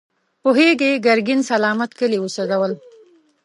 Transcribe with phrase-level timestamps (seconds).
[0.41, 2.73] پوهېږې، ګرګين سلامت کلي وسوځول.